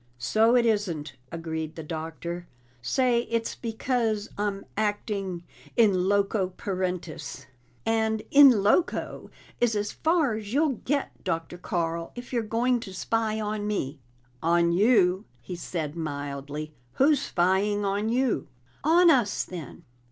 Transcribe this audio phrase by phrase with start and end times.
[0.17, 2.47] "So it isn't," agreed the Doctor.
[2.81, 5.43] "Say it's because I'm acting
[5.77, 7.45] in loco parentis."
[7.85, 9.29] "And in loco
[9.59, 11.59] is as far as you'll get, Dr.
[11.59, 13.99] Carl, if you're going to spy on me!"
[14.41, 16.73] "On you?" he said mildly.
[16.93, 18.47] "Who's spying on you?"
[18.83, 19.83] "On us, then!"